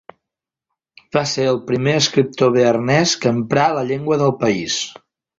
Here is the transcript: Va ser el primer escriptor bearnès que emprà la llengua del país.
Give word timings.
Va 1.17 1.21
ser 1.31 1.43
el 1.49 1.59
primer 1.67 1.93
escriptor 1.99 2.51
bearnès 2.55 3.13
que 3.25 3.33
emprà 3.33 3.67
la 3.75 3.83
llengua 3.91 4.17
del 4.23 4.33
país. 4.45 4.79